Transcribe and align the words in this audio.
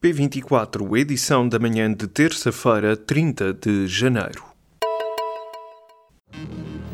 P24, 0.00 0.96
edição 0.96 1.48
da 1.48 1.58
manhã 1.58 1.92
de 1.92 2.06
terça-feira, 2.06 2.96
30 2.96 3.52
de 3.52 3.88
janeiro. 3.88 4.44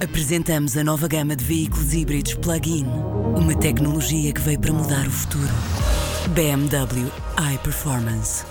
Apresentamos 0.02 0.74
a 0.78 0.82
nova 0.82 1.06
gama 1.06 1.36
de 1.36 1.44
veículos 1.44 1.92
híbridos 1.92 2.32
plug-in. 2.36 2.86
Uma 3.36 3.54
tecnologia 3.58 4.32
que 4.32 4.40
veio 4.40 4.58
para 4.58 4.72
mudar 4.72 5.06
o 5.06 5.10
futuro. 5.10 5.52
BMW 6.30 7.12
iPerformance. 7.54 8.46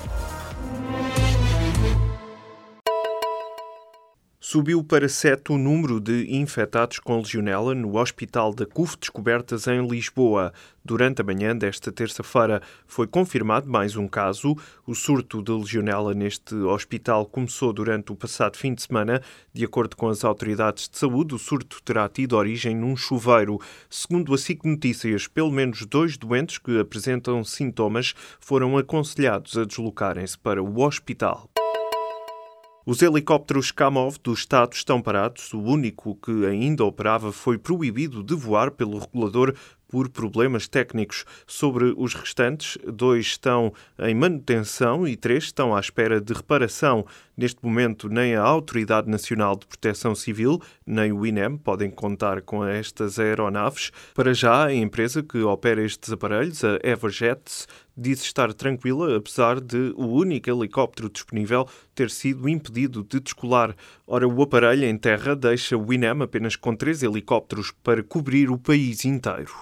Subiu 4.54 4.84
para 4.84 5.10
7 5.10 5.52
o 5.52 5.58
número 5.58 6.00
de 6.00 6.32
infectados 6.36 7.00
com 7.00 7.18
legionela 7.18 7.74
no 7.74 7.98
Hospital 7.98 8.54
da 8.54 8.68
CUF 8.68 8.96
Descobertas 9.00 9.66
em 9.66 9.84
Lisboa. 9.88 10.54
Durante 10.86 11.22
a 11.22 11.24
manhã 11.24 11.58
desta 11.58 11.92
terça-feira 11.92 12.62
foi 12.86 13.08
confirmado 13.08 13.68
mais 13.68 13.96
um 13.96 14.08
caso. 14.08 14.56
O 14.86 14.94
surto 14.94 15.42
de 15.42 15.52
legionela 15.52 16.14
neste 16.14 16.54
hospital 16.54 17.26
começou 17.26 17.74
durante 17.74 18.12
o 18.12 18.16
passado 18.16 18.56
fim 18.56 18.76
de 18.76 18.84
semana. 18.84 19.24
De 19.52 19.66
acordo 19.66 19.96
com 19.96 20.08
as 20.08 20.24
autoridades 20.24 20.88
de 20.88 21.00
saúde, 21.00 21.34
o 21.34 21.40
surto 21.40 21.82
terá 21.82 22.08
tido 22.08 22.38
origem 22.38 22.76
num 22.76 22.96
chuveiro. 22.96 23.60
Segundo 23.90 24.36
a 24.36 24.38
SIC 24.38 24.66
Notícias, 24.66 25.28
pelo 25.28 25.50
menos 25.50 25.84
dois 25.84 26.16
doentes 26.16 26.60
que 26.60 26.80
apresentam 26.80 27.44
sintomas 27.44 28.14
foram 28.40 28.78
aconselhados 28.78 29.58
a 29.58 29.66
deslocarem-se 29.66 30.38
para 30.38 30.62
o 30.62 30.80
hospital. 30.80 31.50
Os 32.86 33.02
helicópteros 33.02 33.72
Kamov 33.72 34.18
do 34.22 34.34
Estado 34.34 34.74
estão 34.74 35.02
parados. 35.02 35.54
O 35.54 35.62
único 35.62 36.16
que 36.16 36.46
ainda 36.46 36.84
operava 36.84 37.32
foi 37.32 37.58
proibido 37.58 38.22
de 38.22 38.36
voar 38.36 38.72
pelo 38.72 39.00
regulador 39.00 39.56
por 39.88 40.10
problemas 40.10 40.68
técnicos. 40.68 41.24
Sobre 41.46 41.94
os 41.96 42.16
restantes, 42.16 42.80
dois 42.86 43.28
estão 43.28 43.72
em 44.00 44.16
manutenção 44.16 45.08
e 45.08 45.16
três 45.16 45.44
estão 45.44 45.76
à 45.76 45.80
espera 45.80 46.20
de 46.20 46.34
reparação. 46.34 47.06
Neste 47.38 47.64
momento, 47.64 48.10
nem 48.10 48.36
a 48.36 48.42
Autoridade 48.42 49.08
Nacional 49.08 49.56
de 49.56 49.68
Proteção 49.68 50.16
Civil, 50.16 50.60
nem 50.84 51.14
o 51.14 51.24
INEM 51.26 51.58
podem 51.58 51.92
contar 51.92 52.42
com 52.42 52.66
estas 52.66 53.20
aeronaves. 53.20 53.92
Para 54.16 54.34
já, 54.34 54.66
a 54.66 54.74
empresa 54.74 55.22
que 55.22 55.38
opera 55.44 55.86
estes 55.86 56.12
aparelhos, 56.12 56.64
a 56.64 56.80
Everjets, 56.84 57.68
diz 57.96 58.22
estar 58.22 58.54
tranquila, 58.54 59.18
apesar 59.18 59.60
de 59.60 59.94
o 59.96 60.08
único 60.08 60.50
helicóptero 60.50 61.10
disponível 61.10 61.68
ter 61.94 62.10
sido 62.10 62.50
impedido 62.50 63.04
de 63.04 63.20
descolar. 63.20 63.76
Ora, 64.08 64.28
o 64.28 64.42
aparelho 64.42 64.86
em 64.86 64.98
terra 64.98 65.36
deixa 65.36 65.78
o 65.78 65.94
INEM 65.94 66.22
apenas 66.24 66.56
com 66.56 66.76
três 66.76 67.04
helicópteros 67.04 67.72
para 67.84 68.04
cobrir 68.04 68.50
o 68.50 68.58
país 68.58 69.06
inteiro. 69.06 69.54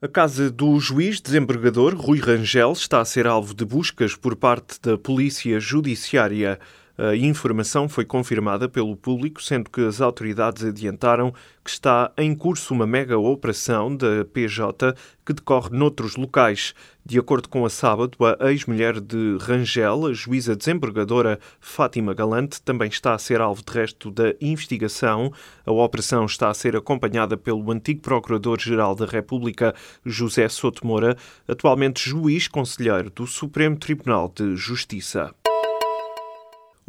A 0.00 0.08
casa 0.08 0.50
do 0.50 0.78
juiz 0.78 1.22
desembargador 1.22 1.94
Rui 1.96 2.20
Rangel 2.20 2.72
está 2.72 3.00
a 3.00 3.04
ser 3.04 3.26
alvo 3.26 3.54
de 3.54 3.64
buscas 3.64 4.14
por 4.14 4.36
parte 4.36 4.78
da 4.80 4.98
Polícia 4.98 5.58
Judiciária. 5.58 6.60
A 6.98 7.14
informação 7.14 7.90
foi 7.90 8.06
confirmada 8.06 8.68
pelo 8.68 8.96
público, 8.96 9.42
sendo 9.42 9.68
que 9.68 9.82
as 9.82 10.00
autoridades 10.00 10.64
adiantaram 10.64 11.32
que 11.62 11.70
está 11.70 12.12
em 12.16 12.34
curso 12.34 12.72
uma 12.72 12.86
mega 12.86 13.18
operação 13.18 13.94
da 13.94 14.24
PJ 14.32 14.94
que 15.26 15.32
decorre 15.32 15.76
noutros 15.76 16.16
locais. 16.16 16.72
De 17.04 17.18
acordo 17.18 17.48
com 17.48 17.66
a 17.66 17.70
sábado, 17.70 18.16
a 18.40 18.50
ex-mulher 18.50 19.00
de 19.00 19.36
Rangel, 19.40 20.06
a 20.06 20.12
juíza 20.12 20.56
desembargadora 20.56 21.38
Fátima 21.60 22.14
Galante, 22.14 22.62
também 22.62 22.88
está 22.88 23.14
a 23.14 23.18
ser 23.18 23.40
alvo 23.40 23.62
de 23.62 23.72
resto 23.72 24.10
da 24.10 24.34
investigação. 24.40 25.32
A 25.66 25.72
operação 25.72 26.24
está 26.24 26.48
a 26.48 26.54
ser 26.54 26.76
acompanhada 26.76 27.36
pelo 27.36 27.70
antigo 27.70 28.00
Procurador-Geral 28.00 28.94
da 28.94 29.04
República, 29.04 29.74
José 30.04 30.48
Soto 30.48 30.86
Moura, 30.86 31.16
atualmente 31.46 32.08
juiz 32.08 32.48
conselheiro 32.48 33.10
do 33.10 33.26
Supremo 33.26 33.76
Tribunal 33.76 34.32
de 34.34 34.56
Justiça. 34.56 35.34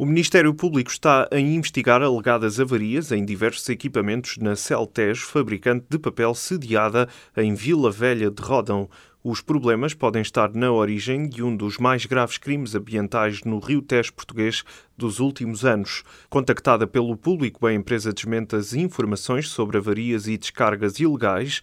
O 0.00 0.06
Ministério 0.06 0.54
Público 0.54 0.92
está 0.92 1.28
a 1.28 1.40
investigar 1.40 2.00
alegadas 2.02 2.60
avarias 2.60 3.10
em 3.10 3.24
diversos 3.24 3.68
equipamentos 3.68 4.36
na 4.36 4.54
Celtes, 4.54 5.18
fabricante 5.18 5.86
de 5.90 5.98
papel 5.98 6.36
sediada 6.36 7.08
em 7.36 7.52
Vila 7.52 7.90
Velha 7.90 8.30
de 8.30 8.40
Rodão. 8.40 8.88
Os 9.24 9.40
problemas 9.40 9.94
podem 9.94 10.22
estar 10.22 10.54
na 10.54 10.70
origem 10.70 11.28
de 11.28 11.42
um 11.42 11.56
dos 11.56 11.78
mais 11.78 12.06
graves 12.06 12.38
crimes 12.38 12.76
ambientais 12.76 13.42
no 13.42 13.58
Rio 13.58 13.82
Tejo 13.82 14.12
português 14.12 14.62
dos 14.96 15.18
últimos 15.18 15.64
anos. 15.64 16.04
Contactada 16.30 16.86
pelo 16.86 17.16
público, 17.16 17.66
a 17.66 17.74
empresa 17.74 18.12
desmente 18.12 18.54
as 18.54 18.74
informações 18.74 19.48
sobre 19.48 19.78
avarias 19.78 20.28
e 20.28 20.38
descargas 20.38 21.00
ilegais. 21.00 21.60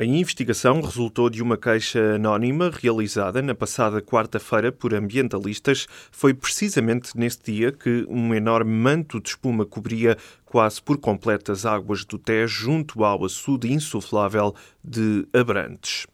A 0.00 0.04
investigação 0.04 0.80
resultou 0.80 1.28
de 1.28 1.42
uma 1.42 1.56
queixa 1.56 2.14
anónima 2.14 2.70
realizada 2.70 3.42
na 3.42 3.52
passada 3.52 4.00
quarta-feira 4.00 4.70
por 4.70 4.94
ambientalistas. 4.94 5.88
Foi 6.12 6.32
precisamente 6.32 7.18
nesse 7.18 7.42
dia 7.42 7.72
que 7.72 8.06
um 8.08 8.32
enorme 8.32 8.70
manto 8.70 9.20
de 9.20 9.30
espuma 9.30 9.66
cobria 9.66 10.16
quase 10.44 10.80
por 10.80 10.98
completo 10.98 11.50
as 11.50 11.66
águas 11.66 12.04
do 12.04 12.16
Tejo 12.16 12.66
junto 12.66 13.02
ao 13.02 13.24
açude 13.24 13.72
insuflável 13.72 14.54
de 14.84 15.26
Abrantes. 15.32 16.06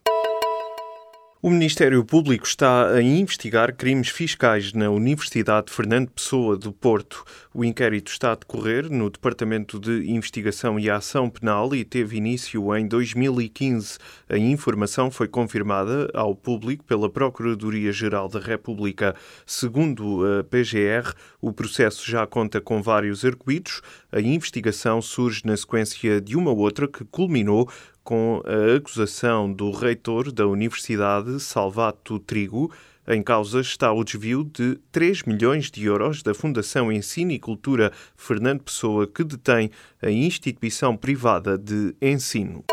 O 1.44 1.50
Ministério 1.50 2.02
Público 2.02 2.46
está 2.46 2.88
a 2.88 3.02
investigar 3.02 3.76
crimes 3.76 4.08
fiscais 4.08 4.72
na 4.72 4.88
Universidade 4.88 5.70
Fernando 5.70 6.08
Pessoa 6.08 6.56
do 6.56 6.72
Porto. 6.72 7.22
O 7.52 7.62
inquérito 7.62 8.10
está 8.10 8.32
a 8.32 8.34
decorrer 8.34 8.90
no 8.90 9.10
Departamento 9.10 9.78
de 9.78 10.10
Investigação 10.10 10.80
e 10.80 10.88
Ação 10.88 11.28
Penal 11.28 11.74
e 11.74 11.84
teve 11.84 12.16
início 12.16 12.74
em 12.74 12.88
2015. 12.88 13.98
A 14.26 14.38
informação 14.38 15.10
foi 15.10 15.28
confirmada 15.28 16.10
ao 16.14 16.34
público 16.34 16.82
pela 16.82 17.10
Procuradoria-Geral 17.10 18.26
da 18.26 18.40
República. 18.40 19.14
Segundo 19.44 20.24
a 20.24 20.44
PGR, 20.44 21.12
o 21.42 21.52
processo 21.52 22.10
já 22.10 22.26
conta 22.26 22.58
com 22.58 22.80
vários 22.80 23.22
arguídos. 23.22 23.82
A 24.10 24.18
investigação 24.18 25.02
surge 25.02 25.42
na 25.44 25.58
sequência 25.58 26.22
de 26.22 26.38
uma 26.38 26.52
outra 26.52 26.88
que 26.88 27.04
culminou 27.04 27.68
com 28.04 28.42
a 28.44 28.76
acusação 28.76 29.50
do 29.50 29.70
reitor 29.70 30.30
da 30.30 30.46
Universidade, 30.46 31.40
Salvato 31.40 32.18
Trigo. 32.18 32.70
Em 33.08 33.22
causa 33.22 33.60
está 33.60 33.92
o 33.92 34.04
desvio 34.04 34.44
de 34.44 34.78
3 34.92 35.22
milhões 35.24 35.70
de 35.70 35.84
euros 35.84 36.22
da 36.22 36.34
Fundação 36.34 36.92
Ensino 36.92 37.32
e 37.32 37.38
Cultura 37.38 37.90
Fernando 38.16 38.62
Pessoa, 38.62 39.06
que 39.06 39.24
detém 39.24 39.70
a 40.02 40.10
instituição 40.10 40.96
privada 40.96 41.58
de 41.58 41.94
ensino. 42.00 42.64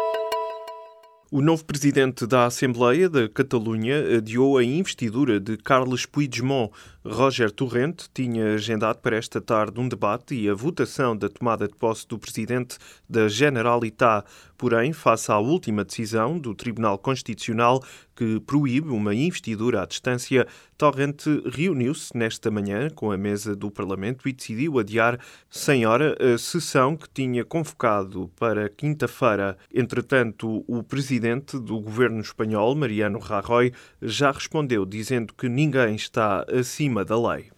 O 1.34 1.42
novo 1.42 1.64
presidente 1.64 2.28
da 2.28 2.46
Assembleia 2.46 3.10
da 3.10 3.30
Catalunha 3.30 4.18
adiou 4.18 4.58
a 4.58 4.64
investidura 4.66 5.40
de 5.40 5.56
Carles 5.56 6.06
Puigdemont. 6.06 6.74
Roger 7.06 7.50
Torrente 7.50 8.10
tinha 8.14 8.56
agendado 8.56 9.00
para 9.00 9.16
esta 9.16 9.40
tarde 9.40 9.80
um 9.80 9.88
debate 9.88 10.36
e 10.36 10.50
a 10.50 10.54
votação 10.54 11.16
da 11.16 11.30
tomada 11.30 11.70
de 11.70 11.76
posse 11.76 12.06
do 12.06 12.20
presidente 12.20 12.78
da 13.10 13.30
Generalitat. 13.30 14.28
Porém, 14.58 14.92
face 14.92 15.32
à 15.32 15.40
última 15.40 15.86
decisão 15.86 16.38
do 16.38 16.54
Tribunal 16.54 16.98
Constitucional 16.98 17.82
que 18.14 18.40
proíbe 18.42 18.90
uma 18.90 19.16
investidura 19.16 19.82
à 19.82 19.86
distância, 19.86 20.46
Torrente 20.78 21.42
reuniu-se 21.46 22.16
nesta 22.16 22.52
manhã 22.52 22.88
com 22.90 23.12
a 23.12 23.18
mesa 23.18 23.56
do 23.56 23.72
Parlamento 23.72 24.28
e 24.28 24.34
decidiu 24.34 24.78
adiar 24.78 25.20
sem 25.50 25.88
hora 25.88 26.16
a 26.20 26.38
sessão 26.38 26.96
que 26.96 27.10
tinha 27.10 27.44
convocado 27.44 28.30
para 28.36 28.70
quinta-feira. 28.70 29.58
Entretanto, 29.74 30.64
o 30.68 30.84
presidente 30.84 31.21
do 31.60 31.80
governo 31.80 32.20
espanhol, 32.20 32.76
Mariano 32.76 33.20
Rajoy, 33.20 33.72
já 34.02 34.32
respondeu 34.32 34.86
dizendo 34.86 35.34
que 35.34 35.48
ninguém 35.48 35.96
está 35.96 36.46
acima 36.52 37.06
da 37.06 37.16
lei. 37.16 37.52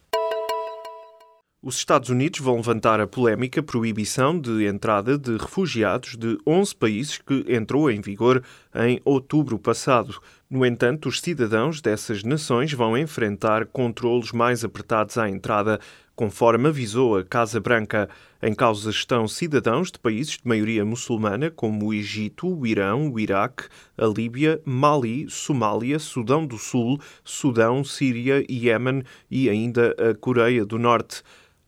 Os 1.65 1.77
Estados 1.77 2.09
Unidos 2.09 2.41
vão 2.41 2.57
levantar 2.57 2.99
a 2.99 3.07
polémica 3.07 3.63
proibição 3.63 4.37
de 4.37 4.65
entrada 4.65 5.17
de 5.17 5.37
refugiados 5.37 6.17
de 6.17 6.37
11 6.45 6.75
países 6.75 7.17
que 7.17 7.45
entrou 7.47 7.89
em 7.89 8.01
vigor 8.01 8.43
em 8.75 8.99
outubro 9.05 9.57
passado. 9.57 10.19
No 10.49 10.65
entanto, 10.65 11.07
os 11.07 11.21
cidadãos 11.21 11.79
dessas 11.79 12.21
nações 12.21 12.73
vão 12.73 12.97
enfrentar 12.97 13.65
controlos 13.67 14.33
mais 14.33 14.65
apertados 14.65 15.17
à 15.17 15.29
entrada, 15.29 15.79
conforme 16.15 16.69
avisou 16.69 17.17
a 17.17 17.23
Casa 17.23 17.59
Branca. 17.59 18.09
Em 18.41 18.53
causa 18.53 18.89
estão 18.89 19.27
cidadãos 19.27 19.91
de 19.91 19.99
países 19.99 20.33
de 20.33 20.47
maioria 20.47 20.83
muçulmana, 20.83 21.49
como 21.49 21.87
o 21.87 21.93
Egito, 21.93 22.47
o 22.47 22.67
Irão, 22.67 23.11
o 23.11 23.19
Iraque, 23.19 23.63
a 23.97 24.05
Líbia, 24.05 24.61
Mali, 24.65 25.29
Somália, 25.29 25.97
Sudão 25.97 26.45
do 26.45 26.57
Sul, 26.57 26.99
Sudão, 27.23 27.83
Síria, 27.83 28.45
Iémen 28.49 29.03
e 29.31 29.49
ainda 29.49 29.95
a 29.97 30.13
Coreia 30.13 30.65
do 30.65 30.77
Norte. 30.77 31.23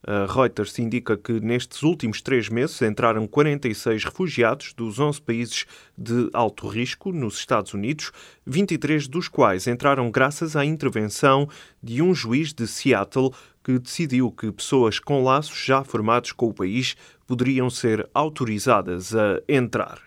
A 0.07 0.31
Reuters 0.31 0.77
indica 0.77 1.17
que 1.17 1.39
nestes 1.39 1.81
últimos 1.81 2.21
três 2.21 2.47
meses 2.47 2.79
entraram 2.83 3.25
46 3.25 4.03
refugiados 4.03 4.71
dos 4.73 4.99
11 4.99 5.19
países 5.19 5.65
de 5.97 6.29
alto 6.31 6.67
risco 6.67 7.11
nos 7.11 7.39
Estados 7.39 7.73
Unidos, 7.73 8.11
23 8.45 9.07
dos 9.07 9.27
quais 9.27 9.65
entraram 9.65 10.11
graças 10.11 10.55
à 10.55 10.63
intervenção 10.63 11.49
de 11.81 12.03
um 12.03 12.13
juiz 12.13 12.53
de 12.53 12.67
Seattle 12.67 13.31
que 13.65 13.79
decidiu 13.79 14.31
que 14.31 14.51
pessoas 14.51 14.99
com 14.99 15.23
laços 15.23 15.57
já 15.65 15.83
formados 15.83 16.31
com 16.31 16.49
o 16.49 16.53
país 16.53 16.95
poderiam 17.25 17.67
ser 17.67 18.07
autorizadas 18.13 19.15
a 19.15 19.41
entrar. 19.49 19.99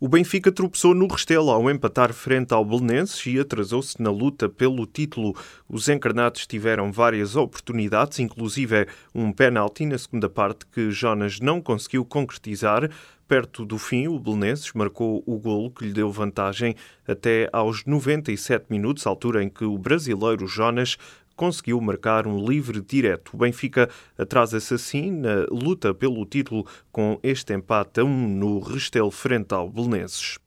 O 0.00 0.08
Benfica 0.08 0.50
tropeçou 0.50 0.92
no 0.92 1.06
Restelo 1.06 1.50
ao 1.50 1.70
empatar 1.70 2.12
frente 2.12 2.52
ao 2.52 2.64
Belenenses 2.64 3.24
e 3.26 3.38
atrasou-se 3.38 4.02
na 4.02 4.10
luta 4.10 4.48
pelo 4.48 4.84
título. 4.86 5.34
Os 5.68 5.88
encarnados 5.88 6.48
tiveram 6.48 6.92
várias 6.92 7.36
oportunidades, 7.36 8.18
inclusive 8.18 8.88
um 9.14 9.32
penalti 9.32 9.86
na 9.86 9.96
segunda 9.96 10.28
parte 10.28 10.66
que 10.66 10.90
Jonas 10.90 11.38
não 11.38 11.58
conseguiu 11.60 12.04
concretizar. 12.04 12.90
Perto 13.26 13.64
do 13.64 13.78
fim, 13.78 14.06
o 14.06 14.18
Belenenses 14.18 14.72
marcou 14.74 15.22
o 15.24 15.38
golo 15.38 15.70
que 15.70 15.86
lhe 15.86 15.92
deu 15.92 16.10
vantagem 16.10 16.74
até 17.08 17.48
aos 17.50 17.86
97 17.86 18.66
minutos, 18.68 19.06
altura 19.06 19.42
em 19.42 19.48
que 19.48 19.64
o 19.64 19.78
brasileiro 19.78 20.46
Jonas 20.46 20.98
conseguiu 21.36 21.80
marcar 21.80 22.26
um 22.26 22.44
livre 22.44 22.80
direto. 22.80 23.32
O 23.34 23.38
Benfica 23.38 23.88
atrasa-se 24.16 24.74
assim 24.74 25.10
na 25.10 25.46
luta 25.50 25.94
pelo 25.94 26.24
título 26.24 26.66
com 26.90 27.18
este 27.22 27.52
empate 27.52 28.00
a 28.00 28.04
um 28.04 28.28
no 28.28 28.58
Restelo 28.58 29.10
frente 29.10 29.52
ao 29.52 29.68
Belenenses. 29.68 30.38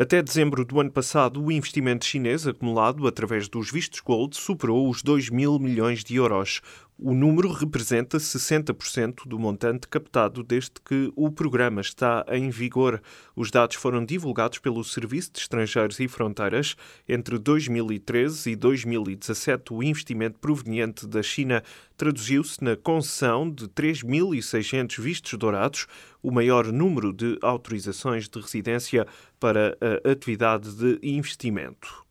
Até 0.00 0.22
dezembro 0.22 0.64
do 0.64 0.80
ano 0.80 0.90
passado, 0.90 1.44
o 1.44 1.52
investimento 1.52 2.06
chinês 2.06 2.46
acumulado 2.46 3.06
através 3.06 3.50
dos 3.50 3.70
vistos 3.70 4.00
gold 4.00 4.34
superou 4.34 4.88
os 4.88 5.02
2 5.02 5.28
mil 5.28 5.58
milhões 5.58 6.02
de 6.02 6.14
euros. 6.16 6.62
O 7.02 7.14
número 7.14 7.50
representa 7.50 8.18
60% 8.18 9.26
do 9.26 9.38
montante 9.38 9.88
captado 9.88 10.42
desde 10.42 10.72
que 10.84 11.10
o 11.16 11.32
programa 11.32 11.80
está 11.80 12.26
em 12.28 12.50
vigor. 12.50 13.00
Os 13.34 13.50
dados 13.50 13.76
foram 13.76 14.04
divulgados 14.04 14.58
pelo 14.58 14.84
Serviço 14.84 15.32
de 15.32 15.40
Estrangeiros 15.40 15.98
e 15.98 16.06
Fronteiras. 16.06 16.76
Entre 17.08 17.38
2013 17.38 18.50
e 18.50 18.54
2017, 18.54 19.72
o 19.72 19.82
investimento 19.82 20.38
proveniente 20.38 21.06
da 21.06 21.22
China 21.22 21.62
traduziu-se 21.96 22.62
na 22.62 22.76
concessão 22.76 23.50
de 23.50 23.66
3.600 23.66 25.00
vistos 25.00 25.38
dourados, 25.38 25.86
o 26.22 26.30
maior 26.30 26.70
número 26.70 27.14
de 27.14 27.38
autorizações 27.40 28.28
de 28.28 28.38
residência 28.38 29.06
para 29.40 29.74
a 29.80 30.10
atividade 30.10 30.70
de 30.74 30.98
investimento. 31.02 32.09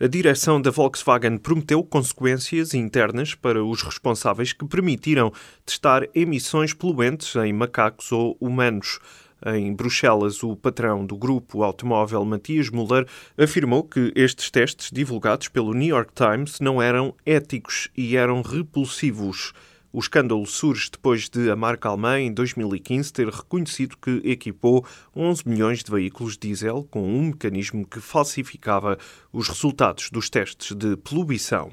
A 0.00 0.06
direção 0.06 0.62
da 0.62 0.70
Volkswagen 0.70 1.38
prometeu 1.38 1.82
consequências 1.82 2.72
internas 2.72 3.34
para 3.34 3.64
os 3.64 3.82
responsáveis 3.82 4.52
que 4.52 4.64
permitiram 4.64 5.32
testar 5.66 6.08
emissões 6.14 6.72
poluentes 6.72 7.34
em 7.34 7.52
macacos 7.52 8.12
ou 8.12 8.36
humanos. 8.40 9.00
Em 9.44 9.74
Bruxelas, 9.74 10.44
o 10.44 10.54
patrão 10.54 11.04
do 11.04 11.16
grupo 11.16 11.64
automóvel 11.64 12.24
Matias 12.24 12.70
Müller 12.70 13.08
afirmou 13.36 13.82
que 13.82 14.12
estes 14.14 14.52
testes 14.52 14.88
divulgados 14.92 15.48
pelo 15.48 15.74
New 15.74 15.88
York 15.88 16.12
Times 16.14 16.60
não 16.60 16.80
eram 16.80 17.12
éticos 17.26 17.88
e 17.96 18.16
eram 18.16 18.40
repulsivos. 18.40 19.52
O 19.90 20.00
escândalo 20.00 20.44
surge 20.46 20.90
depois 20.90 21.30
de 21.30 21.50
a 21.50 21.56
marca 21.56 21.88
alemã, 21.88 22.20
em 22.20 22.30
2015, 22.30 23.10
ter 23.10 23.28
reconhecido 23.28 23.96
que 23.96 24.20
equipou 24.22 24.84
11 25.16 25.48
milhões 25.48 25.82
de 25.82 25.90
veículos 25.90 26.36
diesel 26.36 26.86
com 26.90 27.02
um 27.02 27.28
mecanismo 27.28 27.86
que 27.86 27.98
falsificava 27.98 28.98
os 29.32 29.48
resultados 29.48 30.10
dos 30.10 30.28
testes 30.28 30.76
de 30.76 30.94
poluição. 30.98 31.72